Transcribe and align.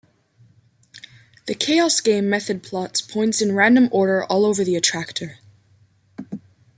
The 1.45 1.53
"chaos 1.53 1.99
game" 1.99 2.27
method 2.27 2.63
plots 2.63 3.01
points 3.03 3.39
in 3.39 3.51
random 3.51 3.87
order 3.91 4.23
all 4.23 4.47
over 4.47 4.63
the 4.63 4.75
attractor. 4.75 5.37